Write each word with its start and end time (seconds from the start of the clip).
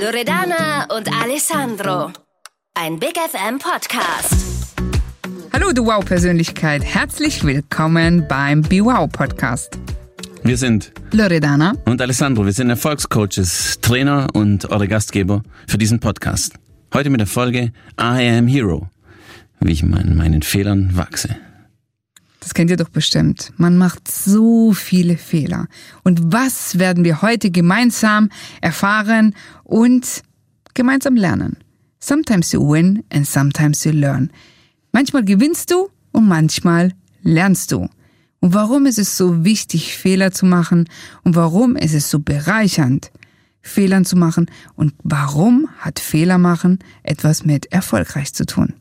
Loredana 0.00 0.86
und 0.96 1.10
Alessandro. 1.12 2.12
Ein 2.74 3.00
Big 3.00 3.14
FM 3.16 3.58
Podcast. 3.58 4.76
Hallo, 5.52 5.72
du 5.72 5.86
Wow-Persönlichkeit. 5.86 6.84
Herzlich 6.84 7.42
willkommen 7.42 8.24
beim 8.28 8.62
Be 8.62 8.84
Wow 8.84 9.10
Podcast. 9.10 9.76
Wir 10.44 10.56
sind 10.56 10.92
Loredana 11.10 11.72
und 11.84 12.00
Alessandro. 12.00 12.44
Wir 12.44 12.52
sind 12.52 12.70
Erfolgscoaches, 12.70 13.80
Trainer 13.80 14.28
und 14.34 14.70
eure 14.70 14.86
Gastgeber 14.86 15.42
für 15.66 15.78
diesen 15.78 15.98
Podcast. 15.98 16.54
Heute 16.94 17.10
mit 17.10 17.18
der 17.18 17.26
Folge 17.26 17.72
I 18.00 18.38
Am 18.38 18.46
Hero. 18.46 18.88
Wie 19.58 19.72
ich 19.72 19.82
an 19.82 20.14
meinen 20.14 20.42
Fehlern 20.42 20.96
wachse. 20.96 21.36
Das 22.48 22.54
kennt 22.54 22.70
ihr 22.70 22.78
doch 22.78 22.88
bestimmt. 22.88 23.52
Man 23.58 23.76
macht 23.76 24.10
so 24.10 24.72
viele 24.72 25.18
Fehler. 25.18 25.66
Und 26.02 26.32
was 26.32 26.78
werden 26.78 27.04
wir 27.04 27.20
heute 27.20 27.50
gemeinsam 27.50 28.30
erfahren 28.62 29.34
und 29.64 30.22
gemeinsam 30.72 31.14
lernen? 31.14 31.58
Sometimes 32.00 32.52
you 32.52 32.66
win 32.66 33.04
and 33.12 33.26
sometimes 33.26 33.84
you 33.84 33.92
learn. 33.92 34.30
Manchmal 34.92 35.26
gewinnst 35.26 35.70
du 35.70 35.90
und 36.12 36.26
manchmal 36.26 36.94
lernst 37.22 37.70
du. 37.70 37.90
Und 38.40 38.54
warum 38.54 38.86
ist 38.86 38.98
es 38.98 39.18
so 39.18 39.44
wichtig, 39.44 39.94
Fehler 39.94 40.32
zu 40.32 40.46
machen? 40.46 40.88
Und 41.24 41.36
warum 41.36 41.76
ist 41.76 41.92
es 41.92 42.08
so 42.08 42.18
bereichernd, 42.18 43.12
Fehlern 43.60 44.06
zu 44.06 44.16
machen? 44.16 44.50
Und 44.74 44.94
warum 45.02 45.68
hat 45.80 45.98
Fehler 45.98 46.38
machen 46.38 46.78
etwas 47.02 47.44
mit 47.44 47.70
erfolgreich 47.72 48.32
zu 48.32 48.46
tun? 48.46 48.72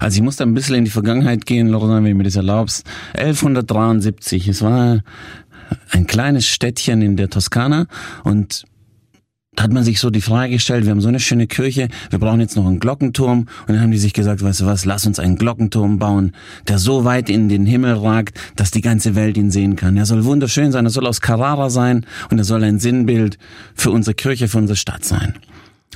Also 0.00 0.16
ich 0.16 0.22
muss 0.22 0.36
da 0.36 0.44
ein 0.44 0.54
bisschen 0.54 0.76
in 0.76 0.84
die 0.84 0.90
Vergangenheit 0.90 1.46
gehen, 1.46 1.68
Lorena, 1.68 1.96
wenn 1.96 2.12
du 2.12 2.14
mir 2.14 2.24
das 2.24 2.36
erlaubst. 2.36 2.86
1173, 3.14 4.48
es 4.48 4.62
war 4.62 5.02
ein 5.90 6.06
kleines 6.06 6.46
Städtchen 6.46 7.02
in 7.02 7.16
der 7.16 7.28
Toskana 7.28 7.86
und 8.24 8.64
da 9.58 9.64
hat 9.64 9.72
man 9.72 9.82
sich 9.82 9.98
so 9.98 10.10
die 10.10 10.20
Frage 10.20 10.52
gestellt, 10.52 10.84
wir 10.84 10.92
haben 10.92 11.00
so 11.00 11.08
eine 11.08 11.18
schöne 11.18 11.48
Kirche, 11.48 11.88
wir 12.10 12.20
brauchen 12.20 12.38
jetzt 12.38 12.54
noch 12.54 12.64
einen 12.64 12.78
Glockenturm. 12.78 13.40
Und 13.40 13.48
dann 13.66 13.80
haben 13.80 13.90
die 13.90 13.98
sich 13.98 14.12
gesagt, 14.12 14.40
weißt 14.40 14.60
du 14.60 14.66
was, 14.66 14.84
lass 14.84 15.04
uns 15.04 15.18
einen 15.18 15.34
Glockenturm 15.34 15.98
bauen, 15.98 16.30
der 16.68 16.78
so 16.78 17.04
weit 17.04 17.28
in 17.28 17.48
den 17.48 17.66
Himmel 17.66 17.94
ragt, 17.94 18.38
dass 18.54 18.70
die 18.70 18.82
ganze 18.82 19.16
Welt 19.16 19.36
ihn 19.36 19.50
sehen 19.50 19.74
kann. 19.74 19.96
Er 19.96 20.06
soll 20.06 20.24
wunderschön 20.24 20.70
sein, 20.70 20.86
er 20.86 20.92
soll 20.92 21.08
aus 21.08 21.20
Carrara 21.20 21.70
sein 21.70 22.06
und 22.30 22.38
er 22.38 22.44
soll 22.44 22.62
ein 22.62 22.78
Sinnbild 22.78 23.36
für 23.74 23.90
unsere 23.90 24.14
Kirche, 24.14 24.46
für 24.46 24.58
unsere 24.58 24.76
Stadt 24.76 25.04
sein. 25.04 25.34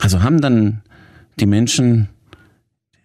Also 0.01 0.25
haben 0.25 0.41
dann 0.41 0.83
die 1.39 1.47
Menschen 1.47 2.09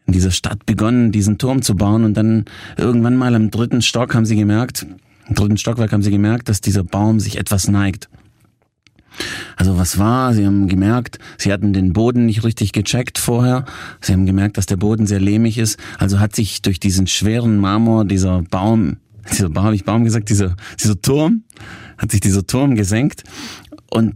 in 0.08 0.13
dieser 0.13 0.31
Stadt 0.31 0.66
begonnen, 0.66 1.11
diesen 1.11 1.38
Turm 1.38 1.61
zu 1.61 1.75
bauen 1.75 2.03
und 2.05 2.16
dann 2.16 2.45
irgendwann 2.77 3.17
mal 3.17 3.36
am 3.36 3.52
dritten 3.52 3.81
Stock 3.81 4.16
haben 4.16 4.25
sie 4.25 4.36
gemerkt, 4.36 4.88
im 5.27 5.36
dritten 5.36 5.58
Stockwerk 5.58 5.91
haben 5.91 6.02
sie 6.02 6.11
gemerkt, 6.11 6.50
dass 6.50 6.61
dieser 6.61 6.83
Baum 6.83 7.19
sich 7.19 7.38
etwas 7.38 7.67
neigt. 7.67 8.09
Also 9.55 9.78
was 9.78 9.97
war? 9.97 10.33
Sie 10.33 10.45
haben 10.45 10.67
gemerkt, 10.67 11.19
sie 11.38 11.52
hatten 11.52 11.73
den 11.73 11.91
Boden 11.91 12.25
nicht 12.25 12.44
richtig 12.44 12.72
gecheckt 12.72 13.17
vorher. 13.17 13.66
Sie 14.00 14.13
haben 14.13 14.25
gemerkt, 14.25 14.58
dass 14.58 14.67
der 14.67 14.78
Boden 14.78 15.08
sehr 15.08 15.19
lehmig 15.19 15.58
ist. 15.58 15.80
Also 15.97 16.19
hat 16.19 16.35
sich 16.35 16.61
durch 16.61 16.80
diesen 16.80 17.08
schweren 17.08 17.58
Marmor 17.58 18.05
dieser 18.05 18.44
Baum, 18.44 18.97
dieser 19.31 19.50
Baum, 19.50 19.66
habe 19.66 19.75
ich 19.75 19.83
Baum 19.83 20.03
gesagt, 20.03 20.30
dieser, 20.30 20.55
dieser 20.81 21.02
Turm, 21.02 21.44
hat 21.97 22.11
sich 22.11 22.22
dieser 22.22 22.45
Turm 22.45 22.75
gesenkt 22.75 23.23
und, 23.89 24.16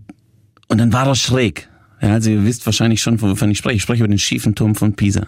und 0.68 0.78
dann 0.78 0.94
war 0.94 1.08
er 1.08 1.16
schräg. 1.16 1.68
Ja, 2.02 2.14
also 2.14 2.30
ihr 2.30 2.46
wisst 2.46 2.66
wahrscheinlich 2.66 3.02
schon, 3.02 3.22
wovon 3.22 3.52
ich 3.52 3.58
spreche. 3.58 3.76
Ich 3.76 3.84
spreche 3.84 4.04
über 4.04 4.08
den 4.08 4.20
schiefen 4.20 4.56
Turm 4.56 4.76
von 4.76 4.94
Pisa. 4.94 5.28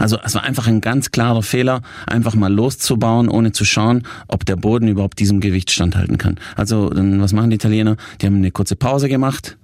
Also 0.00 0.18
es 0.24 0.34
war 0.34 0.42
einfach 0.42 0.66
ein 0.66 0.80
ganz 0.80 1.12
klarer 1.12 1.42
Fehler, 1.42 1.82
einfach 2.06 2.34
mal 2.34 2.52
loszubauen, 2.52 3.28
ohne 3.28 3.52
zu 3.52 3.64
schauen, 3.64 4.02
ob 4.26 4.44
der 4.46 4.56
Boden 4.56 4.88
überhaupt 4.88 5.18
diesem 5.20 5.40
Gewicht 5.40 5.70
standhalten 5.70 6.18
kann. 6.18 6.38
Also 6.56 6.90
dann, 6.90 7.20
was 7.20 7.32
machen 7.32 7.50
die 7.50 7.56
Italiener? 7.56 7.96
Die 8.20 8.26
haben 8.26 8.36
eine 8.36 8.50
kurze 8.50 8.76
Pause 8.76 9.08
gemacht. 9.08 9.56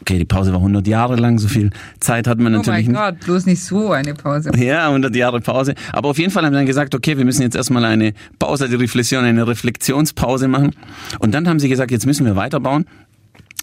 Okay, 0.00 0.18
die 0.18 0.24
Pause 0.24 0.50
war 0.52 0.60
100 0.60 0.86
Jahre 0.86 1.16
lang, 1.16 1.38
so 1.38 1.46
viel 1.46 1.70
Zeit 2.00 2.26
hat 2.26 2.38
man 2.38 2.52
natürlich 2.52 2.88
nicht. 2.88 2.96
Oh 2.96 3.00
mein 3.00 3.14
Gott, 3.16 3.24
bloß 3.24 3.46
nicht 3.46 3.62
so 3.62 3.92
eine 3.92 4.14
Pause. 4.14 4.50
Ja, 4.56 4.88
100 4.88 5.14
Jahre 5.14 5.40
Pause. 5.40 5.74
Aber 5.92 6.08
auf 6.08 6.18
jeden 6.18 6.30
Fall 6.30 6.44
haben 6.44 6.54
sie 6.54 6.58
dann 6.58 6.66
gesagt, 6.66 6.94
okay, 6.94 7.18
wir 7.18 7.26
müssen 7.26 7.42
jetzt 7.42 7.54
erstmal 7.54 7.84
eine 7.84 8.14
Pause, 8.38 8.68
die 8.68 8.76
Reflexion, 8.76 9.24
eine 9.24 9.46
Reflexionspause 9.46 10.48
machen. 10.48 10.74
Und 11.18 11.34
dann 11.34 11.46
haben 11.46 11.60
sie 11.60 11.68
gesagt, 11.68 11.90
jetzt 11.90 12.06
müssen 12.06 12.24
wir 12.24 12.34
weiterbauen. 12.34 12.86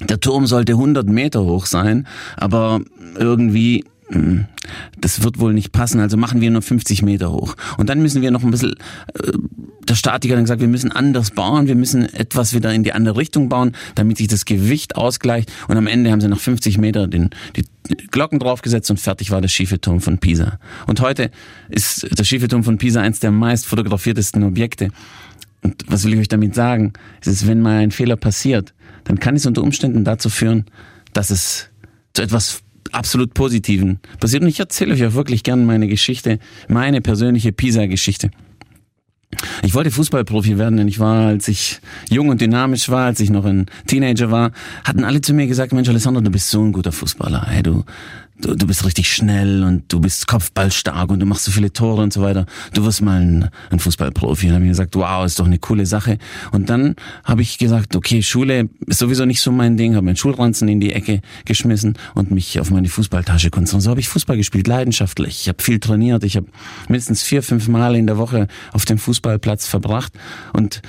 Der 0.08 0.20
Turm 0.20 0.46
sollte 0.46 0.74
100 0.74 1.08
Meter 1.08 1.42
hoch 1.42 1.66
sein, 1.66 2.06
aber 2.36 2.82
irgendwie 3.18 3.84
das 5.00 5.24
wird 5.24 5.40
wohl 5.40 5.54
nicht 5.54 5.72
passen, 5.72 6.00
also 6.00 6.16
machen 6.16 6.40
wir 6.40 6.50
nur 6.50 6.62
50 6.62 7.02
Meter 7.02 7.32
hoch. 7.32 7.56
Und 7.78 7.90
dann 7.90 8.02
müssen 8.02 8.22
wir 8.22 8.32
noch 8.32 8.44
ein 8.44 8.52
bisschen, 8.52 8.76
äh, 9.14 9.32
der 9.88 9.96
Statiker 9.96 10.36
hat 10.36 10.44
gesagt, 10.44 10.62
wir 10.62 10.68
müssen 10.68 10.92
anders 10.92 11.32
bauen, 11.32 11.68
wir 11.68 11.76
müssen 11.76 12.14
etwas 12.14 12.54
wieder 12.54 12.74
in 12.74 12.84
die 12.84 12.94
andere 12.94 13.18
Richtung 13.18 13.50
bauen, 13.50 13.74
damit 13.96 14.18
sich 14.18 14.28
das 14.28 14.46
Gewicht 14.46 14.96
ausgleicht. 14.96 15.52
Und 15.68 15.78
am 15.78 15.88
Ende 15.88 16.12
haben 16.12 16.22
sie 16.22 16.30
nach 16.30 16.40
50 16.40 16.78
Meter 16.78 17.08
den, 17.08 17.32
die 17.56 17.66
Glocken 18.12 18.40
draufgesetzt 18.40 18.90
und 18.92 19.00
fertig 19.00 19.32
war 19.32 19.42
der 19.42 19.48
schiefe 19.50 19.80
Turm 19.80 20.00
von 20.00 20.18
Pisa. 20.20 20.60
Und 20.88 21.02
heute 21.02 21.32
ist 21.70 22.08
der 22.18 22.24
schiefe 22.24 22.48
Turm 22.48 22.64
von 22.64 22.78
Pisa 22.78 23.02
eins 23.02 23.20
der 23.20 23.32
meist 23.32 23.66
fotografiertesten 23.66 24.44
Objekte. 24.44 24.90
Und 25.64 25.84
was 25.88 26.06
will 26.06 26.14
ich 26.14 26.20
euch 26.20 26.28
damit 26.28 26.56
sagen? 26.56 26.94
Es 27.22 27.28
ist, 27.28 27.48
wenn 27.48 27.62
mal 27.62 27.80
ein 27.80 27.92
Fehler 27.92 28.16
passiert, 28.16 28.74
dann 29.04 29.20
kann 29.20 29.36
es 29.36 29.46
unter 29.46 29.64
Umständen 29.64 30.04
dazu 30.04 30.30
führen, 30.30 30.66
dass 31.14 31.30
es 31.30 31.70
zu 32.14 32.22
etwas 32.22 32.64
absolut 32.94 33.34
Positiven 33.34 34.00
passiert. 34.20 34.44
Und 34.44 34.50
ich 34.50 34.60
erzähle 34.60 34.94
euch 34.94 35.06
auch 35.06 35.14
wirklich 35.14 35.44
gern 35.44 35.66
meine 35.66 35.88
Geschichte, 35.88 36.40
meine 36.68 37.02
persönliche 37.02 37.52
Pisa-Geschichte. 37.52 38.32
Ich 39.62 39.74
wollte 39.74 39.92
Fußballprofi 39.92 40.58
werden, 40.58 40.78
denn 40.78 40.88
ich 40.88 41.00
war, 41.00 41.28
als 41.28 41.48
ich 41.48 41.80
jung 42.10 42.30
und 42.30 42.40
dynamisch 42.40 42.90
war, 42.90 43.06
als 43.06 43.20
ich 43.20 43.30
noch 43.30 43.46
ein 43.46 43.66
Teenager 43.86 44.32
war, 44.32 44.52
hatten 44.84 45.04
alle 45.04 45.22
zu 45.22 45.34
mir 45.34 45.48
gesagt, 45.48 45.74
Mensch, 45.74 45.90
Alessandro, 45.90 46.22
du 46.22 46.32
bist 46.32 46.50
so 46.50 46.64
ein 46.64 46.72
guter 46.72 46.94
Fußballer. 46.94 47.46
Hey, 47.48 47.62
du, 47.62 47.84
du, 48.42 48.56
du 48.56 48.68
bist 48.68 48.86
richtig 48.86 49.12
schnell 49.12 49.64
und 49.64 49.92
du 49.92 50.00
bist 50.00 50.28
kopfballstark 50.28 51.10
und 51.10 51.20
du 51.20 51.26
machst 51.26 51.46
so 51.46 51.52
viele 51.52 51.72
Tore 51.72 52.02
und 52.02 52.14
so 52.14 52.22
weiter. 52.22 52.46
Du 52.74 52.84
wirst 52.86 53.02
mal 53.02 53.22
ein, 53.22 53.50
ein 53.70 53.80
Fußballprofi. 53.80 54.48
Und 54.48 54.56
habe 54.56 54.66
ich 54.66 54.72
gesagt, 54.72 54.96
wow, 54.96 55.26
ist 55.26 55.40
doch 55.40 55.46
eine 55.46 55.60
coole 55.60 55.86
Sache. 55.86 56.18
Und 56.52 56.70
dann 56.70 56.96
habe 57.24 57.42
ich 57.42 57.58
gesagt, 57.58 57.96
okay, 57.96 58.22
Schule 58.22 58.70
ist 58.86 59.00
sowieso 59.00 59.26
nicht 59.26 59.42
so 59.42 59.52
mein 59.52 59.78
Ding, 59.78 59.96
habe 59.96 60.06
meinen 60.06 60.16
Schulranzen 60.16 60.68
in 60.68 60.80
die 60.80 60.94
Ecke 60.94 61.22
geschmissen 61.46 61.98
und 62.16 62.32
mich 62.32 62.60
auf 62.60 62.70
meine 62.70 62.90
Fußballtasche 62.90 63.50
konzentriert. 63.50 63.84
So 63.84 63.90
habe 63.90 64.00
ich 64.00 64.10
Fußball 64.10 64.38
gespielt, 64.38 64.68
leidenschaftlich. 64.68 65.42
Ich 65.42 65.48
habe 65.50 65.62
viel 65.62 65.80
trainiert. 65.80 66.24
Ich 66.24 66.36
habe 66.36 66.48
mindestens 66.88 67.24
vier, 67.24 67.44
fünf 67.44 67.68
Mal 67.68 67.96
in 67.96 68.08
der 68.08 68.18
Woche 68.18 68.48
auf 68.72 68.86
dem 68.86 68.98
Fußballplatz 68.98 69.68
verbracht 69.68 70.14
und 70.54 70.82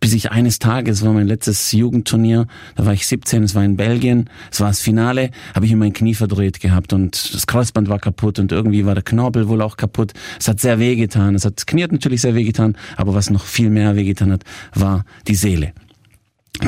bis 0.00 0.12
ich 0.12 0.30
eines 0.30 0.58
Tages, 0.58 1.04
war 1.04 1.12
mein 1.12 1.26
letztes 1.26 1.72
Jugendturnier, 1.72 2.46
da 2.76 2.86
war 2.86 2.92
ich 2.92 3.06
17, 3.06 3.42
es 3.42 3.54
war 3.54 3.64
in 3.64 3.76
Belgien, 3.76 4.30
es 4.50 4.60
war 4.60 4.68
das 4.68 4.80
Finale, 4.80 5.30
habe 5.54 5.66
ich 5.66 5.72
mir 5.72 5.78
mein 5.78 5.92
Knie 5.92 6.14
verdreht 6.14 6.60
gehabt 6.60 6.92
und 6.92 7.34
das 7.34 7.46
Kreuzband 7.46 7.88
war 7.88 7.98
kaputt 7.98 8.38
und 8.38 8.52
irgendwie 8.52 8.86
war 8.86 8.94
der 8.94 9.04
Knorpel 9.04 9.48
wohl 9.48 9.62
auch 9.62 9.76
kaputt. 9.76 10.12
Es 10.38 10.48
hat 10.48 10.60
sehr 10.60 10.78
wehgetan, 10.78 11.34
es 11.34 11.44
hat 11.44 11.56
das 11.56 11.66
Knie 11.66 11.82
hat 11.82 11.92
natürlich 11.92 12.20
sehr 12.20 12.34
wehgetan, 12.34 12.76
aber 12.96 13.14
was 13.14 13.30
noch 13.30 13.44
viel 13.44 13.70
mehr 13.70 13.96
wehgetan 13.96 14.32
hat, 14.32 14.44
war 14.74 15.04
die 15.26 15.34
Seele. 15.34 15.72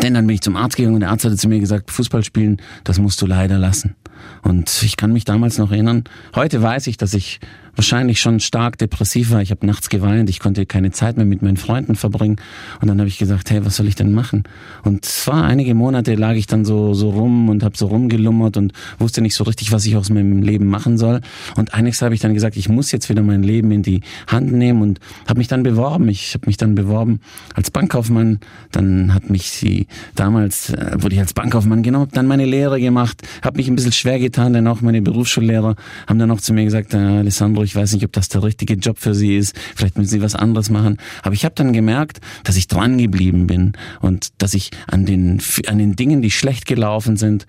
Denn 0.03 0.15
dann 0.15 0.27
bin 0.27 0.35
ich 0.35 0.41
zum 0.41 0.57
Arzt 0.57 0.77
gegangen 0.77 0.95
und 0.95 1.01
der 1.01 1.11
Arzt 1.11 1.25
hatte 1.25 1.37
zu 1.37 1.49
mir 1.49 1.59
gesagt, 1.59 1.91
Fußball 1.91 2.23
spielen, 2.23 2.59
das 2.85 2.99
musst 2.99 3.21
du 3.23 3.27
leider 3.27 3.59
lassen. 3.59 3.97
Und 4.43 4.83
ich 4.83 4.97
kann 4.97 5.13
mich 5.13 5.25
damals 5.25 5.59
noch 5.59 5.71
erinnern, 5.71 6.05
heute 6.35 6.63
weiß 6.63 6.87
ich, 6.87 6.97
dass 6.97 7.15
ich 7.15 7.41
wahrscheinlich 7.77 8.21
schon 8.21 8.41
stark 8.41 8.79
depressiv 8.79 9.31
war. 9.31 9.43
Ich 9.43 9.51
habe 9.51 9.67
nachts 9.67 9.89
geweint, 9.89 10.29
ich 10.29 10.41
konnte 10.41 10.67
keine 10.67 10.91
Zeit 10.91 11.17
mehr 11.17 11.27
mit 11.27 11.43
meinen 11.43 11.57
Freunden 11.57 11.95
verbringen. 11.95 12.37
Und 12.81 12.89
dann 12.89 12.99
habe 12.99 13.09
ich 13.09 13.19
gesagt, 13.19 13.51
hey, 13.51 13.65
was 13.65 13.77
soll 13.77 13.87
ich 13.87 13.95
denn 13.95 14.13
machen? 14.13 14.45
Und 14.85 15.05
zwar 15.05 15.45
einige 15.45 15.75
Monate 15.75 16.15
lag 16.15 16.35
ich 16.35 16.47
dann 16.47 16.65
so 16.65 16.95
so 16.95 17.11
rum 17.11 17.49
und 17.49 17.63
habe 17.63 17.77
so 17.77 17.87
rumgelummert 17.87 18.57
und 18.57 18.73
wusste 18.99 19.23
nicht 19.23 19.35
so 19.35 19.45
richtig, 19.45 19.73
was 19.73 19.87
ich 19.87 19.97
aus 19.97 20.11
meinem 20.11 20.43
Leben 20.43 20.67
machen 20.67 20.99
soll. 20.99 21.21
Und 21.57 21.75
einiges 21.75 22.03
habe 22.03 22.15
ich 22.15 22.21
dann 22.21 22.35
gesagt, 22.35 22.57
ich 22.57 22.69
muss 22.69 22.93
jetzt 22.93 23.09
wieder 23.09 23.23
mein 23.23 23.43
Leben 23.43 23.71
in 23.71 23.83
die 23.83 24.01
Hand 24.27 24.53
nehmen 24.53 24.83
und 24.83 25.01
habe 25.29 25.39
mich 25.39 25.49
dann 25.49 25.63
beworben. 25.63 26.09
Ich 26.09 26.35
habe 26.35 26.47
mich 26.47 26.57
dann 26.57 26.75
beworben 26.75 27.21
als 27.55 27.71
Bankkaufmann. 27.71 28.41
Dann 28.73 29.15
hat 29.15 29.31
mich 29.31 29.51
sie 29.51 29.87
damals 30.15 30.71
äh, 30.71 30.97
wurde 30.99 31.15
ich 31.15 31.21
als 31.21 31.35
Bankkaufmann 31.35 31.83
genommen, 31.83 32.09
dann 32.13 32.27
meine 32.27 32.45
Lehre 32.45 32.81
gemacht, 32.81 33.23
habe 33.43 33.59
mich 33.59 33.69
ein 33.69 33.77
bisschen 33.77 33.93
schwer 33.93 34.10
getan, 34.19 34.53
denn 34.53 34.67
auch 34.67 34.81
meine 34.81 35.03
Berufsschullehrer 35.03 35.77
haben 36.07 36.19
dann 36.19 36.31
auch 36.31 36.41
zu 36.41 36.53
mir 36.53 36.65
gesagt, 36.65 36.95
äh, 36.95 36.99
Alessandro 36.99 37.63
ich 37.63 37.77
weiß 37.77 37.93
nicht, 37.95 38.05
ob 38.05 38.13
das 38.13 38.29
der 38.29 38.43
richtige 38.43 38.75
Job 38.75 38.99
für 38.99 39.15
sie 39.15 39.37
ist, 39.37 39.57
vielleicht 39.75 39.97
müssen 39.97 40.11
sie 40.11 40.23
was 40.23 40.35
anderes 40.35 40.71
machen. 40.71 40.99
Aber 41.23 41.35
ich 41.35 41.45
habe 41.45 41.55
dann 41.55 41.73
gemerkt, 41.73 42.21
dass 42.45 42.57
ich 42.57 42.69
dran 42.69 42.99
geblieben 42.99 43.47
bin 43.47 43.73
und 44.01 44.29
dass 44.39 44.55
ich 44.55 44.71
an 44.87 45.07
den, 45.07 45.41
an 45.67 45.79
den 45.79 45.97
Dingen, 45.97 46.23
die 46.23 46.31
schlecht 46.31 46.67
gelaufen 46.67 47.17
sind, 47.17 47.47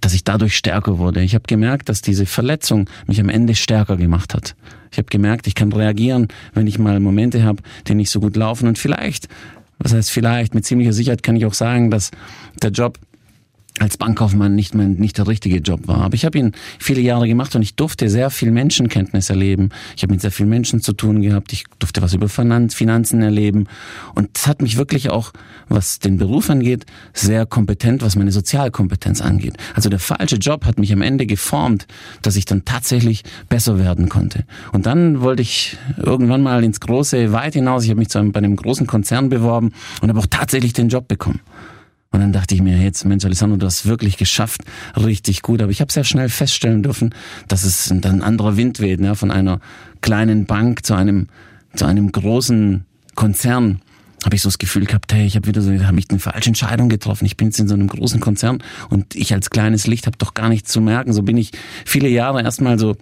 dass 0.00 0.14
ich 0.14 0.24
dadurch 0.24 0.56
stärker 0.56 0.98
wurde. 0.98 1.22
Ich 1.22 1.34
habe 1.34 1.44
gemerkt, 1.46 1.88
dass 1.88 2.02
diese 2.02 2.26
Verletzung 2.26 2.88
mich 3.06 3.20
am 3.20 3.28
Ende 3.28 3.54
stärker 3.54 3.96
gemacht 3.96 4.34
hat. 4.34 4.54
Ich 4.90 4.98
habe 4.98 5.08
gemerkt, 5.08 5.46
ich 5.46 5.54
kann 5.54 5.72
reagieren, 5.72 6.28
wenn 6.52 6.66
ich 6.66 6.78
mal 6.78 7.00
Momente 7.00 7.42
habe, 7.42 7.62
die 7.88 7.94
nicht 7.94 8.10
so 8.10 8.20
gut 8.20 8.36
laufen. 8.36 8.68
Und 8.68 8.78
vielleicht, 8.78 9.28
was 9.78 9.92
heißt 9.92 10.10
vielleicht, 10.10 10.54
mit 10.54 10.64
ziemlicher 10.64 10.92
Sicherheit 10.92 11.22
kann 11.22 11.34
ich 11.36 11.46
auch 11.46 11.54
sagen, 11.54 11.90
dass 11.90 12.10
der 12.62 12.70
Job 12.70 12.98
als 13.80 13.96
Bankkaufmann 13.96 14.54
nicht 14.54 14.74
mein, 14.74 14.94
nicht 14.94 15.18
der 15.18 15.26
richtige 15.26 15.58
Job 15.58 15.88
war. 15.88 15.98
Aber 16.02 16.14
ich 16.14 16.24
habe 16.24 16.38
ihn 16.38 16.52
viele 16.78 17.00
Jahre 17.00 17.26
gemacht 17.26 17.56
und 17.56 17.62
ich 17.62 17.74
durfte 17.74 18.08
sehr 18.08 18.30
viel 18.30 18.52
Menschenkenntnis 18.52 19.30
erleben. 19.30 19.70
Ich 19.96 20.04
habe 20.04 20.12
mit 20.12 20.20
sehr 20.20 20.30
vielen 20.30 20.48
Menschen 20.48 20.80
zu 20.80 20.92
tun 20.92 21.22
gehabt. 21.22 21.52
Ich 21.52 21.64
durfte 21.80 22.00
was 22.00 22.14
über 22.14 22.28
Finanzen 22.28 23.22
erleben. 23.22 23.66
Und 24.14 24.30
es 24.36 24.46
hat 24.46 24.62
mich 24.62 24.76
wirklich 24.76 25.10
auch, 25.10 25.32
was 25.68 25.98
den 25.98 26.18
Beruf 26.18 26.50
angeht, 26.50 26.86
sehr 27.14 27.46
kompetent, 27.46 28.02
was 28.02 28.14
meine 28.14 28.30
Sozialkompetenz 28.30 29.20
angeht. 29.20 29.56
Also 29.74 29.88
der 29.88 29.98
falsche 29.98 30.36
Job 30.36 30.66
hat 30.66 30.78
mich 30.78 30.92
am 30.92 31.02
Ende 31.02 31.26
geformt, 31.26 31.88
dass 32.22 32.36
ich 32.36 32.44
dann 32.44 32.64
tatsächlich 32.64 33.24
besser 33.48 33.76
werden 33.76 34.08
konnte. 34.08 34.44
Und 34.72 34.86
dann 34.86 35.20
wollte 35.20 35.42
ich 35.42 35.76
irgendwann 35.96 36.42
mal 36.42 36.62
ins 36.62 36.78
große 36.78 37.32
Weit 37.32 37.54
hinaus. 37.54 37.82
Ich 37.82 37.90
habe 37.90 37.98
mich 37.98 38.08
zu 38.08 38.20
einem, 38.20 38.30
bei 38.30 38.38
einem 38.38 38.54
großen 38.54 38.86
Konzern 38.86 39.30
beworben 39.30 39.72
und 40.00 40.10
habe 40.10 40.20
auch 40.20 40.26
tatsächlich 40.30 40.74
den 40.74 40.88
Job 40.88 41.08
bekommen. 41.08 41.40
Und 42.14 42.20
dann 42.20 42.32
dachte 42.32 42.54
ich 42.54 42.62
mir, 42.62 42.78
jetzt, 42.78 43.04
Mensch, 43.04 43.24
Alessandro, 43.24 43.56
du 43.56 43.66
hast 43.66 43.86
wirklich 43.86 44.16
geschafft, 44.16 44.60
richtig 44.96 45.42
gut. 45.42 45.60
Aber 45.60 45.72
ich 45.72 45.80
habe 45.80 45.90
sehr 45.90 46.04
schnell 46.04 46.28
feststellen 46.28 46.84
dürfen, 46.84 47.12
dass 47.48 47.64
es 47.64 47.88
dann 47.88 48.04
ein 48.04 48.22
anderer 48.22 48.56
Wind 48.56 48.78
weht, 48.78 49.00
ne? 49.00 49.16
von 49.16 49.32
einer 49.32 49.58
kleinen 50.00 50.46
Bank 50.46 50.86
zu 50.86 50.94
einem, 50.94 51.26
zu 51.74 51.86
einem 51.86 52.12
großen 52.12 52.84
Konzern. 53.16 53.80
Habe 54.24 54.36
ich 54.36 54.42
so 54.42 54.48
das 54.48 54.58
Gefühl 54.58 54.84
gehabt, 54.84 55.12
hey, 55.12 55.26
ich 55.26 55.34
habe 55.34 55.48
wieder 55.48 55.60
so, 55.60 55.72
habe 55.72 55.98
ich 55.98 56.08
eine 56.08 56.20
falsche 56.20 56.50
Entscheidung 56.50 56.88
getroffen. 56.88 57.24
Ich 57.24 57.36
bin 57.36 57.48
jetzt 57.48 57.58
in 57.58 57.66
so 57.66 57.74
einem 57.74 57.88
großen 57.88 58.20
Konzern 58.20 58.62
und 58.90 59.16
ich 59.16 59.34
als 59.34 59.50
kleines 59.50 59.88
Licht 59.88 60.06
habe 60.06 60.16
doch 60.16 60.34
gar 60.34 60.48
nichts 60.48 60.70
zu 60.70 60.80
merken. 60.80 61.12
So 61.12 61.22
bin 61.24 61.36
ich 61.36 61.50
viele 61.84 62.08
Jahre 62.08 62.44
erstmal 62.44 62.78
so 62.78 62.94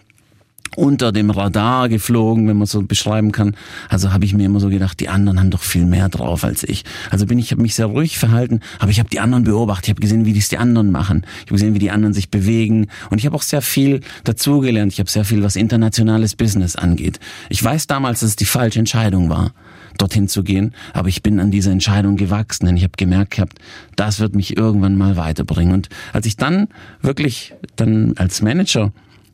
unter 0.77 1.13
dem 1.13 1.31
Radar 1.31 1.89
geflogen, 1.89 2.49
wenn 2.49 2.57
man 2.57 2.67
so 2.67 2.83
beschreiben 2.83 3.33
kann. 3.33 3.55
Also 3.89 4.13
habe 4.13 4.25
ich 4.25 4.35
mir 4.35 4.47
immer 4.47 4.61
so 4.61 4.69
gedacht, 4.69 5.01
die 5.01 5.09
anderen 5.09 5.39
haben 5.39 5.51
doch 5.51 5.63
viel 5.63 5.85
mehr 5.85 6.09
drauf 6.09 6.45
als 6.45 6.63
ich. 6.65 6.85
Also 7.11 7.27
bin 7.27 7.39
ich 7.39 7.51
habe 7.51 7.63
mich 7.63 7.75
sehr 7.75 7.87
ruhig 7.87 8.19
verhalten, 8.19 8.61
aber 8.79 8.91
ich 8.91 8.99
habe 8.99 9.11
die 9.11 9.21
anderen 9.21 9.45
beobachtet, 9.45 9.87
ich 9.87 9.91
habe 9.91 10.01
gesehen, 10.01 10.25
wie 10.25 10.33
dies 10.33 10.49
die 10.49 10.59
anderen 10.59 10.91
machen. 10.91 11.25
Ich 11.37 11.43
habe 11.43 11.55
gesehen, 11.55 11.75
wie 11.75 11.79
die 11.79 11.91
anderen 11.91 12.15
sich 12.15 12.31
bewegen 12.31 12.89
und 13.11 13.19
ich 13.19 13.27
habe 13.27 13.37
auch 13.37 13.43
sehr 13.43 13.63
viel 13.63 14.01
dazugelernt. 14.25 14.93
Ich 14.93 14.99
habe 14.99 15.11
sehr 15.11 15.25
viel, 15.25 15.43
was 15.43 15.57
internationales 15.57 16.37
Business 16.37 16.77
angeht. 16.77 17.21
Ich 17.49 17.63
weiß 17.63 17.87
damals, 17.87 18.21
dass 18.21 18.31
es 18.31 18.37
die 18.37 18.45
falsche 18.45 18.79
Entscheidung 18.79 19.29
war 19.29 19.53
dorthin 19.99 20.29
zu 20.29 20.43
gehen. 20.43 20.73
Aber 20.93 21.09
ich 21.09 21.23
bin 21.23 21.41
an 21.41 21.51
dieser 21.51 21.71
Entscheidung 21.71 22.17
gewachsen, 22.17 22.67
denn 22.67 22.77
ich 22.77 22.83
habe 22.83 22.95
gemerkt 22.97 23.33
gehabt, 23.33 23.59
das 23.97 24.21
wird 24.21 24.35
mich 24.35 24.57
irgendwann 24.57 24.97
mal 24.97 25.17
weiterbringen. 25.17 25.75
Und 25.75 25.89
als 26.13 26.27
ich 26.27 26.37
dann 26.37 26.69
wirklich 27.01 27.55
dann 27.77 28.15
als 28.17 28.43
Manager 28.43 28.93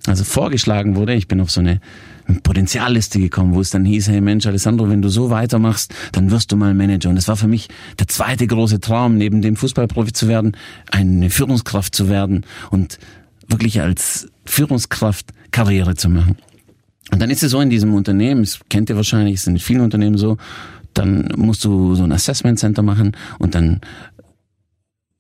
also 0.08 0.25
vorgeschlagen 0.25 0.96
wurde. 0.96 1.14
Ich 1.14 1.28
bin 1.28 1.40
auf 1.40 1.50
so 1.50 1.60
eine 1.60 1.81
Potenzialliste 2.43 3.19
gekommen, 3.20 3.55
wo 3.55 3.60
es 3.60 3.70
dann 3.70 3.84
hieß, 3.84 4.08
hey 4.08 4.20
Mensch, 4.20 4.46
Alessandro, 4.46 4.88
wenn 4.90 5.00
du 5.00 5.08
so 5.08 5.31
weitermachst, 5.31 5.94
dann 6.12 6.31
wirst 6.31 6.52
du 6.52 6.56
mal 6.56 6.75
Manager. 6.75 7.08
Und 7.08 7.16
das 7.16 7.28
war 7.28 7.37
für 7.37 7.49
mich 7.49 7.69
der 7.99 8.08
zweite 8.08 8.46
große 8.46 8.81
Traum, 8.81 9.16
neben 9.16 9.40
dem 9.40 9.56
Fußballprofi 9.56 10.12
zu 10.12 10.28
werden, 10.28 10.56
eine 10.90 11.31
Führungskraft 11.31 11.94
zu 11.94 12.08
werden 12.08 12.44
und 12.70 12.99
wirklich 13.46 13.81
als 13.81 14.28
Führungskraft 14.44 15.32
Karriere 15.50 15.94
zu 15.94 16.11
machen. 16.11 16.37
Und 17.11 17.22
dann 17.22 17.31
ist 17.31 17.43
es 17.43 17.52
so 17.52 17.61
in 17.61 17.70
diesem 17.70 17.94
Unternehmen, 17.94 18.43
das 18.43 18.61
kennt 18.69 18.90
ihr 18.90 18.96
wahrscheinlich, 18.96 19.37
es 19.37 19.44
sind 19.44 19.54
in 19.54 19.61
vielen 19.61 19.81
Unternehmen 19.81 20.19
so, 20.19 20.37
dann 20.93 21.32
musst 21.37 21.64
du 21.64 21.94
so 21.94 22.04
ein 22.04 22.12
Assessment 22.12 22.58
Center 22.58 22.82
machen 22.82 23.16
und 23.38 23.54
dann 23.54 23.81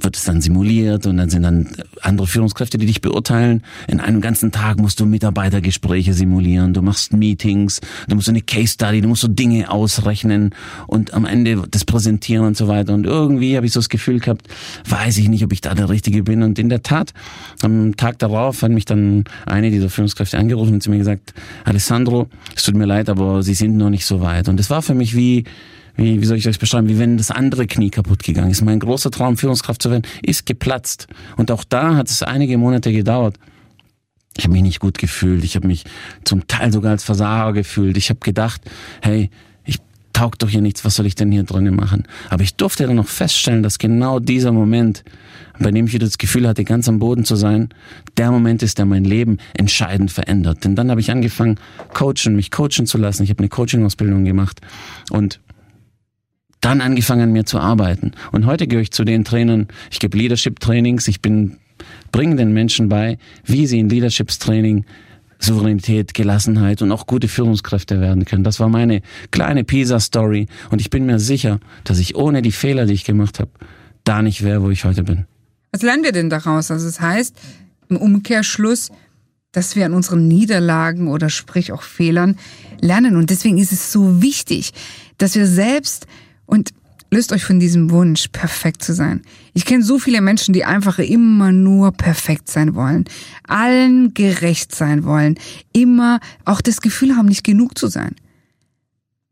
wird 0.00 0.16
es 0.16 0.22
dann 0.22 0.40
simuliert 0.40 1.06
und 1.08 1.16
dann 1.16 1.28
sind 1.28 1.42
dann 1.42 1.66
andere 2.02 2.28
Führungskräfte, 2.28 2.78
die 2.78 2.86
dich 2.86 3.00
beurteilen. 3.00 3.64
In 3.88 3.98
einem 3.98 4.20
ganzen 4.20 4.52
Tag 4.52 4.78
musst 4.78 5.00
du 5.00 5.06
Mitarbeitergespräche 5.06 6.14
simulieren, 6.14 6.72
du 6.72 6.82
machst 6.82 7.12
Meetings, 7.12 7.80
du 8.06 8.14
musst 8.14 8.28
eine 8.28 8.40
Case 8.40 8.74
Study, 8.74 9.00
du 9.00 9.08
musst 9.08 9.22
so 9.22 9.28
Dinge 9.28 9.68
ausrechnen 9.68 10.54
und 10.86 11.14
am 11.14 11.24
Ende 11.24 11.64
das 11.68 11.84
präsentieren 11.84 12.46
und 12.46 12.56
so 12.56 12.68
weiter. 12.68 12.94
Und 12.94 13.06
irgendwie 13.06 13.56
habe 13.56 13.66
ich 13.66 13.72
so 13.72 13.80
das 13.80 13.88
Gefühl 13.88 14.20
gehabt, 14.20 14.46
weiß 14.88 15.18
ich 15.18 15.28
nicht, 15.28 15.42
ob 15.42 15.52
ich 15.52 15.62
da 15.62 15.74
der 15.74 15.88
Richtige 15.88 16.22
bin. 16.22 16.44
Und 16.44 16.60
in 16.60 16.68
der 16.68 16.84
Tat, 16.84 17.12
am 17.62 17.96
Tag 17.96 18.20
darauf 18.20 18.62
hat 18.62 18.70
mich 18.70 18.84
dann 18.84 19.24
eine 19.46 19.72
dieser 19.72 19.90
Führungskräfte 19.90 20.38
angerufen 20.38 20.74
und 20.74 20.80
zu 20.80 20.90
mir 20.90 20.98
gesagt, 20.98 21.34
Alessandro, 21.64 22.28
es 22.54 22.62
tut 22.62 22.76
mir 22.76 22.86
leid, 22.86 23.08
aber 23.08 23.42
Sie 23.42 23.54
sind 23.54 23.76
noch 23.76 23.90
nicht 23.90 24.06
so 24.06 24.20
weit. 24.20 24.48
Und 24.48 24.60
es 24.60 24.70
war 24.70 24.80
für 24.80 24.94
mich 24.94 25.16
wie 25.16 25.42
wie, 25.98 26.20
wie 26.20 26.24
soll 26.24 26.38
ich 26.38 26.44
das 26.44 26.58
beschreiben, 26.58 26.88
wie 26.88 26.98
wenn 26.98 27.18
das 27.18 27.30
andere 27.30 27.66
Knie 27.66 27.90
kaputt 27.90 28.22
gegangen 28.22 28.52
ist. 28.52 28.62
Mein 28.62 28.78
großer 28.78 29.10
Traum, 29.10 29.36
Führungskraft 29.36 29.82
zu 29.82 29.90
werden, 29.90 30.06
ist 30.22 30.46
geplatzt. 30.46 31.08
Und 31.36 31.50
auch 31.50 31.64
da 31.64 31.96
hat 31.96 32.08
es 32.08 32.22
einige 32.22 32.56
Monate 32.56 32.92
gedauert. 32.92 33.36
Ich 34.36 34.44
habe 34.44 34.52
mich 34.52 34.62
nicht 34.62 34.78
gut 34.78 34.96
gefühlt. 34.96 35.42
Ich 35.42 35.56
habe 35.56 35.66
mich 35.66 35.84
zum 36.22 36.46
Teil 36.46 36.72
sogar 36.72 36.92
als 36.92 37.02
Versager 37.02 37.52
gefühlt. 37.52 37.96
Ich 37.96 38.10
habe 38.10 38.20
gedacht, 38.20 38.60
hey, 39.02 39.30
ich 39.64 39.78
taug 40.12 40.38
doch 40.38 40.48
hier 40.48 40.60
nichts, 40.60 40.84
was 40.84 40.94
soll 40.94 41.06
ich 41.06 41.16
denn 41.16 41.32
hier 41.32 41.42
drinnen 41.42 41.74
machen? 41.74 42.04
Aber 42.30 42.44
ich 42.44 42.54
durfte 42.54 42.86
dann 42.86 42.94
noch 42.94 43.08
feststellen, 43.08 43.64
dass 43.64 43.78
genau 43.78 44.20
dieser 44.20 44.52
Moment, 44.52 45.02
bei 45.58 45.72
dem 45.72 45.86
ich 45.86 45.94
wieder 45.94 46.06
das 46.06 46.18
Gefühl 46.18 46.46
hatte, 46.46 46.62
ganz 46.62 46.88
am 46.88 47.00
Boden 47.00 47.24
zu 47.24 47.34
sein, 47.34 47.70
der 48.16 48.30
Moment 48.30 48.62
ist, 48.62 48.78
der 48.78 48.86
mein 48.86 49.04
Leben 49.04 49.38
entscheidend 49.54 50.12
verändert. 50.12 50.62
Denn 50.62 50.76
dann 50.76 50.92
habe 50.92 51.00
ich 51.00 51.10
angefangen, 51.10 51.58
coachen, 51.92 52.36
mich 52.36 52.52
coachen 52.52 52.86
zu 52.86 52.98
lassen. 52.98 53.24
Ich 53.24 53.30
habe 53.30 53.40
eine 53.40 53.48
Coaching-Ausbildung 53.48 54.24
gemacht 54.24 54.60
und 55.10 55.40
dann 56.60 56.80
angefangen 56.80 57.22
an 57.22 57.32
mir 57.32 57.44
zu 57.44 57.58
arbeiten. 57.58 58.12
Und 58.32 58.46
heute 58.46 58.66
gehöre 58.66 58.82
ich 58.82 58.90
zu 58.90 59.04
den 59.04 59.24
Trainern, 59.24 59.68
ich 59.90 60.00
gebe 60.00 60.16
Leadership-Trainings, 60.16 61.08
ich 61.08 61.20
bin, 61.20 61.58
bringe 62.12 62.36
den 62.36 62.52
Menschen 62.52 62.88
bei, 62.88 63.18
wie 63.44 63.66
sie 63.66 63.78
in 63.78 63.88
Leadership-Training 63.88 64.84
Souveränität, 65.40 66.14
Gelassenheit 66.14 66.82
und 66.82 66.90
auch 66.90 67.06
gute 67.06 67.28
Führungskräfte 67.28 68.00
werden 68.00 68.24
können. 68.24 68.44
Das 68.44 68.58
war 68.58 68.68
meine 68.68 69.02
kleine 69.30 69.64
Pisa-Story 69.64 70.48
und 70.70 70.80
ich 70.80 70.90
bin 70.90 71.06
mir 71.06 71.20
sicher, 71.20 71.60
dass 71.84 71.98
ich 71.98 72.16
ohne 72.16 72.42
die 72.42 72.52
Fehler, 72.52 72.86
die 72.86 72.94
ich 72.94 73.04
gemacht 73.04 73.38
habe, 73.38 73.50
da 74.04 74.22
nicht 74.22 74.42
wäre, 74.42 74.62
wo 74.62 74.70
ich 74.70 74.84
heute 74.84 75.04
bin. 75.04 75.26
Was 75.70 75.82
lernen 75.82 76.02
wir 76.02 76.12
denn 76.12 76.30
daraus? 76.30 76.70
Also 76.70 76.88
es 76.88 76.96
das 76.96 77.00
heißt 77.00 77.36
im 77.88 77.96
Umkehrschluss, 77.96 78.90
dass 79.52 79.76
wir 79.76 79.86
an 79.86 79.94
unseren 79.94 80.28
Niederlagen 80.28 81.08
oder 81.08 81.30
sprich 81.30 81.72
auch 81.72 81.82
Fehlern 81.82 82.36
lernen. 82.80 83.16
Und 83.16 83.30
deswegen 83.30 83.58
ist 83.58 83.72
es 83.72 83.92
so 83.92 84.20
wichtig, 84.20 84.72
dass 85.18 85.34
wir 85.34 85.46
selbst 85.46 86.06
und 86.48 86.72
löst 87.10 87.32
euch 87.32 87.44
von 87.44 87.60
diesem 87.60 87.90
Wunsch, 87.90 88.28
perfekt 88.28 88.82
zu 88.82 88.92
sein. 88.94 89.22
Ich 89.54 89.64
kenne 89.64 89.84
so 89.84 89.98
viele 89.98 90.20
Menschen, 90.20 90.52
die 90.52 90.64
einfach 90.64 90.98
immer 90.98 91.52
nur 91.52 91.92
perfekt 91.92 92.50
sein 92.50 92.74
wollen, 92.74 93.04
allen 93.46 94.14
gerecht 94.14 94.74
sein 94.74 95.04
wollen, 95.04 95.38
immer 95.72 96.20
auch 96.44 96.60
das 96.60 96.80
Gefühl 96.80 97.14
haben, 97.16 97.28
nicht 97.28 97.44
genug 97.44 97.78
zu 97.78 97.86
sein. 97.88 98.16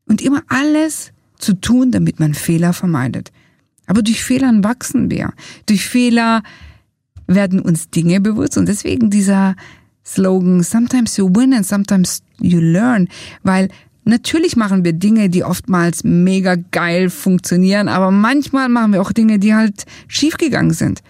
Und 0.07 0.23
immer 0.23 0.43
alles 0.49 1.13
zu 1.39 1.55
tun, 1.55 1.91
damit 1.91 2.21
man 2.21 2.35
Fehler 2.35 2.73
vermeidet. 2.73 3.33
Aber 3.87 4.03
durch 4.03 4.23
Fehlern 4.23 4.63
wachsen 4.63 5.11
wir. 5.11 5.33
Durch 5.67 5.87
Fehler 5.87 6.43
werden 7.27 7.61
uns 7.61 7.91
Dinge 7.91 8.21
bewusst 8.21 8.57
und 8.57 8.67
deswegen 8.67 9.11
dieser 9.11 9.57
Slogan, 10.05 10.63
sometimes 10.63 11.17
you 11.17 11.29
win 11.35 11.53
and 11.53 11.67
sometimes 11.67 12.23
you 12.41 12.61
learn, 12.61 13.09
weil 13.43 13.69
Natürlich 14.09 14.55
machen 14.55 14.85
wir 14.85 14.93
Dinge, 14.93 15.29
die 15.29 15.43
oftmals 15.43 16.05
mega 16.05 16.55
geil 16.71 17.11
funktionieren, 17.11 17.89
aber 17.89 18.13
manchmal 18.13 18.69
machen 18.69 18.93
wir 18.93 19.03
auch 19.03 19.11
Dinge, 19.11 19.41
die 19.41 19.53
halt 19.53 19.85
schiefgegangen 20.07 20.73
sind. 20.73 21.01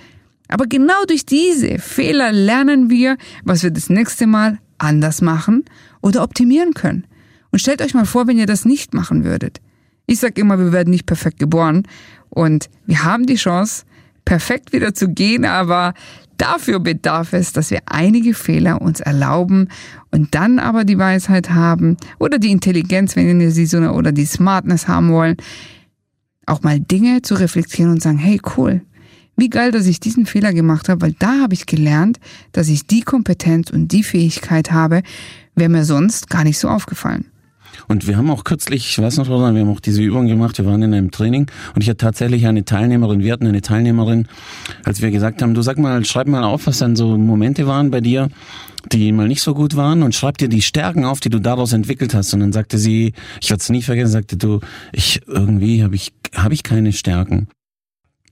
Aber 0.49 0.67
genau 0.67 1.05
durch 1.07 1.27
diese 1.27 1.79
Fehler 1.79 2.33
lernen 2.33 2.89
wir, 2.89 3.19
was 3.45 3.63
wir 3.63 3.71
das 3.71 3.91
nächste 3.91 4.27
Mal 4.27 4.59
anders 4.79 5.21
machen 5.21 5.67
oder 6.01 6.23
optimieren 6.23 6.73
können. 6.73 7.05
Und 7.51 7.59
stellt 7.59 7.83
euch 7.83 7.93
mal 7.93 8.07
vor, 8.07 8.29
wenn 8.29 8.39
ihr 8.39 8.47
das 8.47 8.65
nicht 8.65 8.95
machen 8.95 9.25
würdet. 9.25 9.61
Ich 10.07 10.19
sag 10.19 10.39
immer, 10.39 10.59
wir 10.59 10.73
werden 10.73 10.91
nicht 10.91 11.05
perfekt 11.05 11.39
geboren 11.39 11.87
und 12.31 12.71
wir 12.87 13.05
haben 13.05 13.27
die 13.27 13.35
Chance, 13.35 13.85
perfekt 14.25 14.73
wieder 14.73 14.95
zu 14.95 15.09
gehen, 15.09 15.45
aber 15.45 15.93
Dafür 16.39 16.81
bedarf 16.81 17.33
es, 17.33 17.53
dass 17.53 17.71
wir 17.71 17.81
einige 17.87 18.35
Fehler 18.35 18.83
uns 18.83 19.01
erlauben 19.01 19.69
und 20.11 20.35
dann 20.35 20.59
aber 20.59 20.85
die 20.85 20.99
Weisheit 20.99 21.51
haben 21.51 21.97
oder 22.19 22.39
die 22.39 22.51
Intelligenz, 22.51 23.17
wenn 23.17 23.41
ihr 23.41 23.51
sie 23.51 23.67
so 23.67 23.79
oder 23.79 24.13
die 24.13 24.27
Smartness 24.27 24.87
haben 24.89 25.11
wollen, 25.13 25.37
auch 26.47 26.63
mal 26.63 26.79
Dinge 26.79 27.23
zu 27.23 27.35
reflektieren 27.35 27.91
und 27.91 28.03
sagen, 28.03 28.19
hey 28.19 28.41
cool, 28.57 28.83
wie 29.37 29.51
geil, 29.51 29.71
dass 29.71 29.87
ich 29.87 30.01
diesen 30.01 30.27
Fehler 30.27 30.53
gemacht 30.53 30.89
habe, 30.89 31.03
weil 31.03 31.15
da 31.19 31.41
habe 31.41 31.55
ich 31.55 31.67
gelernt, 31.67 32.19
dass 32.53 32.69
ich 32.69 32.87
die 32.87 33.03
Kompetenz 33.03 33.71
und 33.71 33.93
die 33.93 34.03
Fähigkeit 34.03 34.73
habe, 34.73 35.03
wäre 35.55 35.69
mir 35.69 35.85
sonst 35.85 36.31
gar 36.31 36.45
nicht 36.45 36.59
so 36.59 36.69
aufgefallen. 36.69 37.27
Und 37.89 38.07
wir 38.07 38.17
haben 38.17 38.31
auch 38.31 38.45
kürzlich, 38.45 38.89
ich 38.89 38.99
weiß 38.99 39.19
noch, 39.19 39.29
wir 39.29 39.37
haben 39.37 39.71
auch 39.71 39.81
diese 39.81 40.03
Übung 40.03 40.27
gemacht, 40.27 40.59
wir 40.59 40.67
waren 40.67 40.83
in 40.83 40.95
einem 40.95 41.11
Training 41.11 41.51
und 41.75 41.83
ich 41.83 41.89
hatte 41.89 41.99
tatsächlich 41.99 42.47
eine 42.47 42.65
Teilnehmerin, 42.65 43.23
wir 43.23 43.33
hatten 43.33 43.47
eine 43.47 43.63
Teilnehmerin, 43.63 44.27
als 44.85 45.03
wir 45.03 45.11
gesagt 45.11 45.43
haben, 45.43 45.55
du 45.55 45.63
sag 45.63 45.79
mal, 45.79 46.05
schreib 46.05 46.27
mal 46.27 46.45
auf, 46.45 46.67
was 46.67 46.79
dann 46.79 46.97
so 46.97 47.17
Momente 47.17 47.67
waren 47.67 47.91
bei 47.91 48.01
dir, 48.01 48.29
die 48.93 49.13
mal 49.13 49.29
nicht 49.29 49.43
so 49.43 49.55
gut 49.55 49.77
waren 49.77 50.03
und 50.03 50.15
schreib 50.15 50.39
dir 50.39 50.49
die 50.49 50.63
Stärken 50.63 51.05
auf, 51.05 51.21
die 51.21 51.31
du 51.31 51.41
daraus 51.41 51.73
entwickelt 51.73 52.15
hast. 52.15 52.33
Und 52.35 52.41
dann 52.41 52.53
sagte 52.53 52.79
sie, 52.79 53.13
ich 53.41 53.51
werde 53.51 53.61
es 53.61 53.69
nie 53.69 53.83
vergessen, 53.83 54.13
sagte 54.13 54.37
du, 54.37 54.61
ich 54.93 55.21
irgendwie 55.27 55.83
habe 55.83 55.97
ich 55.97 56.13
habe 56.35 56.55
ich 56.55 56.63
keine 56.63 56.93
Stärken. 56.93 57.49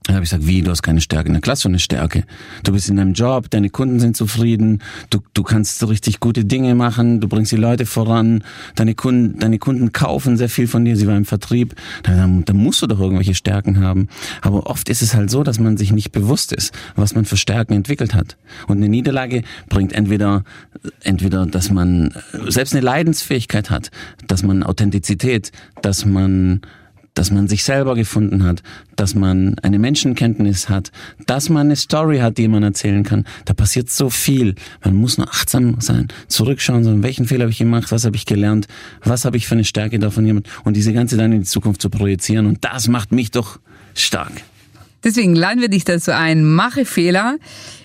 Dann 0.05 0.15
habe 0.15 0.23
ich 0.23 0.29
gesagt, 0.29 0.45
wie, 0.45 0.61
du 0.61 0.69
hast 0.69 0.83
keine 0.83 1.01
Stärke? 1.01 1.31
Na 1.31 1.39
klar, 1.39 1.55
so 1.55 1.67
eine 1.67 1.79
Stärke. 1.79 2.25
Du 2.63 2.73
bist 2.73 2.89
in 2.89 2.97
deinem 2.97 3.13
Job, 3.13 3.49
deine 3.49 3.69
Kunden 3.69 3.99
sind 3.99 4.15
zufrieden, 4.15 4.83
du, 5.09 5.19
du 5.33 5.41
kannst 5.41 5.87
richtig 5.87 6.19
gute 6.19 6.45
Dinge 6.45 6.75
machen, 6.75 7.21
du 7.21 7.27
bringst 7.27 7.51
die 7.51 7.57
Leute 7.57 7.87
voran, 7.87 8.43
deine 8.75 8.93
Kunden, 8.93 9.39
deine 9.39 9.57
Kunden 9.57 9.93
kaufen 9.93 10.37
sehr 10.37 10.49
viel 10.49 10.67
von 10.67 10.85
dir, 10.85 10.95
sie 10.95 11.07
war 11.07 11.17
im 11.17 11.25
Vertrieb, 11.25 11.75
dann, 12.03 12.45
dann 12.45 12.57
musst 12.57 12.83
du 12.83 12.87
doch 12.87 12.99
irgendwelche 12.99 13.33
Stärken 13.33 13.81
haben. 13.81 14.07
Aber 14.41 14.67
oft 14.67 14.89
ist 14.89 15.01
es 15.01 15.15
halt 15.15 15.31
so, 15.31 15.43
dass 15.43 15.59
man 15.59 15.75
sich 15.75 15.91
nicht 15.91 16.11
bewusst 16.11 16.51
ist, 16.51 16.73
was 16.95 17.15
man 17.15 17.25
für 17.25 17.37
Stärken 17.37 17.73
entwickelt 17.73 18.13
hat. 18.13 18.37
Und 18.67 18.77
eine 18.77 18.89
Niederlage 18.89 19.41
bringt 19.69 19.91
entweder, 19.93 20.43
entweder, 21.01 21.47
dass 21.47 21.71
man 21.71 22.13
selbst 22.47 22.73
eine 22.73 22.85
Leidensfähigkeit 22.85 23.71
hat, 23.71 23.89
dass 24.27 24.43
man 24.43 24.61
Authentizität, 24.61 25.51
dass 25.81 26.05
man 26.05 26.61
dass 27.15 27.31
man 27.31 27.47
sich 27.47 27.63
selber 27.63 27.95
gefunden 27.95 28.43
hat, 28.43 28.61
dass 28.95 29.15
man 29.15 29.57
eine 29.59 29.79
Menschenkenntnis 29.79 30.69
hat, 30.69 30.91
dass 31.25 31.49
man 31.49 31.67
eine 31.67 31.75
Story 31.75 32.19
hat, 32.19 32.37
die 32.37 32.47
man 32.47 32.61
erzählen 32.61 33.03
kann. 33.03 33.25
Da 33.45 33.53
passiert 33.53 33.89
so 33.89 34.09
viel. 34.11 34.55
Man 34.83 34.95
muss 34.95 35.17
nur 35.17 35.27
achtsam 35.27 35.81
sein, 35.81 36.09
zurückschauen, 36.27 36.83
so, 36.83 37.01
welchen 37.01 37.25
Fehler 37.25 37.45
habe 37.45 37.51
ich 37.51 37.57
gemacht, 37.57 37.91
was 37.91 38.05
habe 38.05 38.15
ich 38.15 38.25
gelernt, 38.25 38.67
was 39.03 39.25
habe 39.25 39.37
ich 39.37 39.47
für 39.47 39.55
eine 39.55 39.63
Stärke 39.63 39.97
davon 39.97 40.25
jemand 40.25 40.47
und 40.63 40.75
diese 40.75 40.93
ganze 40.93 41.17
dann 41.17 41.31
in 41.31 41.39
die 41.39 41.47
Zukunft 41.47 41.81
zu 41.81 41.89
projizieren. 41.89 42.45
Und 42.45 42.63
das 42.63 42.87
macht 42.87 43.11
mich 43.11 43.31
doch 43.31 43.59
stark. 43.95 44.43
Deswegen 45.03 45.35
laden 45.35 45.61
wir 45.61 45.69
dich 45.69 45.85
dazu 45.85 46.11
ein, 46.13 46.43
mache 46.43 46.83
Fehler, 46.83 47.37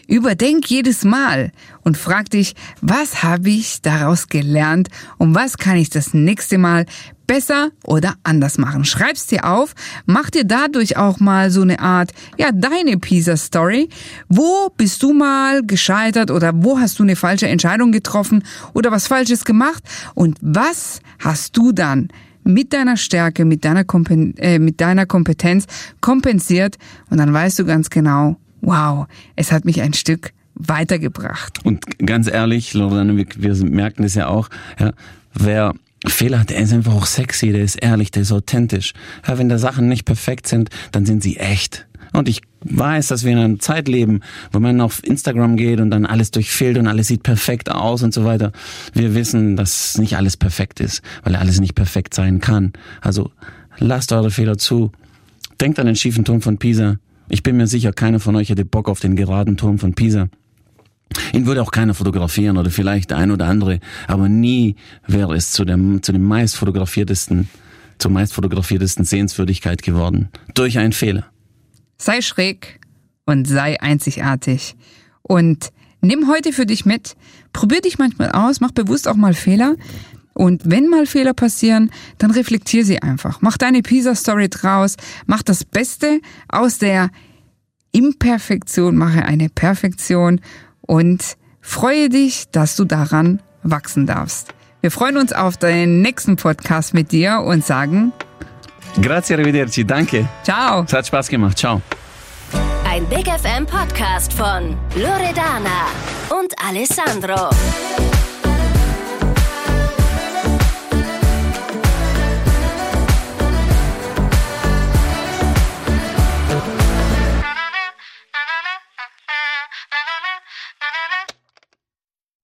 überdenk 0.08 0.68
jedes 0.70 1.04
Mal 1.04 1.52
und 1.82 1.98
frag 1.98 2.30
dich, 2.30 2.54
was 2.80 3.22
habe 3.22 3.50
ich 3.50 3.82
daraus 3.82 4.28
gelernt 4.28 4.88
und 5.18 5.34
was 5.34 5.58
kann 5.58 5.76
ich 5.76 5.90
das 5.90 6.14
nächste 6.14 6.56
Mal 6.56 6.86
besser 7.30 7.70
oder 7.84 8.14
anders 8.24 8.58
machen. 8.58 8.84
Schreib's 8.84 9.28
dir 9.28 9.44
auf, 9.48 9.76
mach 10.04 10.30
dir 10.30 10.42
dadurch 10.42 10.96
auch 10.96 11.20
mal 11.20 11.52
so 11.52 11.62
eine 11.62 11.78
Art, 11.78 12.10
ja, 12.38 12.50
deine 12.50 12.96
Pisa-Story. 12.98 13.88
Wo 14.28 14.68
bist 14.76 15.00
du 15.04 15.12
mal 15.12 15.62
gescheitert 15.62 16.32
oder 16.32 16.50
wo 16.56 16.80
hast 16.80 16.98
du 16.98 17.04
eine 17.04 17.14
falsche 17.14 17.46
Entscheidung 17.46 17.92
getroffen 17.92 18.42
oder 18.74 18.90
was 18.90 19.06
Falsches 19.06 19.44
gemacht 19.44 19.84
und 20.16 20.38
was 20.40 20.98
hast 21.20 21.56
du 21.56 21.70
dann 21.70 22.08
mit 22.42 22.72
deiner 22.72 22.96
Stärke, 22.96 23.44
mit 23.44 23.64
deiner, 23.64 23.84
Kompen 23.84 24.36
äh, 24.38 24.58
mit 24.58 24.80
deiner 24.80 25.06
Kompetenz 25.06 25.66
kompensiert 26.00 26.78
und 27.10 27.18
dann 27.18 27.32
weißt 27.32 27.60
du 27.60 27.64
ganz 27.64 27.90
genau, 27.90 28.38
wow, 28.60 29.06
es 29.36 29.52
hat 29.52 29.64
mich 29.64 29.82
ein 29.82 29.92
Stück 29.92 30.32
weitergebracht. 30.56 31.64
Und 31.64 31.84
ganz 32.04 32.26
ehrlich, 32.26 32.74
Lorena, 32.74 33.16
wir, 33.16 33.26
wir 33.36 33.54
merken 33.70 34.02
das 34.02 34.16
ja 34.16 34.26
auch, 34.26 34.48
ja, 34.80 34.90
wer 35.32 35.74
Fehler 36.06 36.44
der 36.44 36.58
ist 36.58 36.72
einfach 36.72 36.94
auch 36.94 37.06
sexy, 37.06 37.52
der 37.52 37.62
ist 37.62 37.76
ehrlich, 37.76 38.10
der 38.10 38.22
ist 38.22 38.32
authentisch. 38.32 38.94
Ja, 39.26 39.38
wenn 39.38 39.48
da 39.48 39.58
Sachen 39.58 39.88
nicht 39.88 40.06
perfekt 40.06 40.46
sind, 40.46 40.70
dann 40.92 41.04
sind 41.04 41.22
sie 41.22 41.36
echt. 41.36 41.86
Und 42.12 42.28
ich 42.28 42.42
weiß, 42.64 43.08
dass 43.08 43.24
wir 43.24 43.32
in 43.32 43.38
einer 43.38 43.58
Zeit 43.58 43.86
leben, 43.86 44.20
wo 44.50 44.58
man 44.58 44.80
auf 44.80 45.04
Instagram 45.04 45.56
geht 45.56 45.80
und 45.80 45.90
dann 45.90 46.06
alles 46.06 46.30
durchfehlt 46.30 46.78
und 46.78 46.88
alles 46.88 47.06
sieht 47.06 47.22
perfekt 47.22 47.70
aus 47.70 48.02
und 48.02 48.12
so 48.12 48.24
weiter. 48.24 48.52
Wir 48.94 49.14
wissen, 49.14 49.56
dass 49.56 49.96
nicht 49.98 50.16
alles 50.16 50.36
perfekt 50.36 50.80
ist, 50.80 51.02
weil 51.22 51.36
alles 51.36 51.60
nicht 51.60 51.74
perfekt 51.74 52.14
sein 52.14 52.40
kann. 52.40 52.72
Also 53.00 53.30
lasst 53.78 54.12
eure 54.12 54.30
Fehler 54.30 54.58
zu. 54.58 54.90
Denkt 55.60 55.78
an 55.78 55.86
den 55.86 55.96
schiefen 55.96 56.24
Turm 56.24 56.40
von 56.40 56.58
Pisa. 56.58 56.96
Ich 57.28 57.42
bin 57.42 57.56
mir 57.56 57.66
sicher, 57.66 57.92
keiner 57.92 58.18
von 58.18 58.34
euch 58.34 58.48
hätte 58.48 58.64
Bock 58.64 58.88
auf 58.88 59.00
den 59.00 59.14
geraden 59.14 59.56
Turm 59.56 59.78
von 59.78 59.94
Pisa. 59.94 60.28
Ihn 61.32 61.46
würde 61.46 61.62
auch 61.62 61.70
keiner 61.70 61.94
fotografieren 61.94 62.56
oder 62.56 62.70
vielleicht 62.70 63.10
der 63.10 63.18
ein 63.18 63.30
oder 63.30 63.46
andere, 63.46 63.80
aber 64.06 64.28
nie 64.28 64.76
wäre 65.06 65.34
es 65.34 65.52
zu 65.52 65.64
dem, 65.64 66.02
zu 66.02 66.12
dem 66.12 66.24
meist 66.24 66.56
zur 66.56 68.10
meist 68.10 68.32
fotografiertesten 68.32 69.04
Sehenswürdigkeit 69.04 69.82
geworden. 69.82 70.28
Durch 70.54 70.78
einen 70.78 70.92
Fehler. 70.92 71.26
Sei 71.98 72.22
schräg 72.22 72.80
und 73.26 73.46
sei 73.46 73.80
einzigartig. 73.80 74.74
Und 75.22 75.70
nimm 76.00 76.28
heute 76.28 76.52
für 76.52 76.66
dich 76.66 76.86
mit, 76.86 77.16
probier 77.52 77.80
dich 77.80 77.98
manchmal 77.98 78.30
aus, 78.30 78.60
mach 78.60 78.72
bewusst 78.72 79.06
auch 79.06 79.16
mal 79.16 79.34
Fehler. 79.34 79.76
Und 80.32 80.62
wenn 80.64 80.88
mal 80.88 81.06
Fehler 81.06 81.34
passieren, 81.34 81.90
dann 82.18 82.30
reflektier 82.30 82.84
sie 82.84 83.02
einfach. 83.02 83.42
Mach 83.42 83.58
deine 83.58 83.82
Pisa-Story 83.82 84.48
draus, 84.48 84.96
mach 85.26 85.42
das 85.42 85.64
Beste 85.64 86.20
aus 86.48 86.78
der 86.78 87.10
Imperfektion, 87.92 88.96
mache 88.96 89.24
eine 89.24 89.48
Perfektion 89.48 90.40
und 90.90 91.36
freue 91.60 92.08
dich, 92.08 92.50
dass 92.50 92.74
du 92.74 92.84
daran 92.84 93.40
wachsen 93.62 94.06
darfst. 94.06 94.52
Wir 94.80 94.90
freuen 94.90 95.18
uns 95.18 95.32
auf 95.32 95.56
den 95.56 96.02
nächsten 96.02 96.34
Podcast 96.34 96.94
mit 96.94 97.12
dir 97.12 97.42
und 97.46 97.64
sagen 97.64 98.12
Grazie, 99.00 99.34
arrivederci, 99.34 99.84
danke. 99.84 100.26
Ciao. 100.42 100.82
Es 100.82 100.92
hat 100.92 101.06
Spaß 101.06 101.28
gemacht, 101.28 101.56
ciao. 101.58 101.80
Ein 102.84 103.06
Big 103.06 103.28
FM 103.28 103.66
Podcast 103.66 104.32
von 104.32 104.76
Loredana 104.96 105.86
und 106.30 106.52
Alessandro. 106.68 107.50